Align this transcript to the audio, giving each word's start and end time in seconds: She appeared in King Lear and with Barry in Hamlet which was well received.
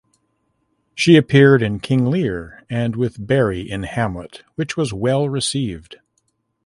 She 0.95 1.15
appeared 1.15 1.61
in 1.61 1.79
King 1.79 2.07
Lear 2.07 2.63
and 2.71 2.95
with 2.95 3.23
Barry 3.27 3.61
in 3.69 3.83
Hamlet 3.83 4.41
which 4.55 4.75
was 4.75 4.91
well 4.91 5.29
received. 5.29 5.97